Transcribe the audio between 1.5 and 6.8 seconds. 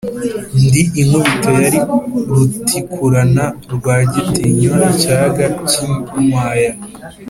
ya rutikurana, rwagitinywa icyaga cy'inkwaya,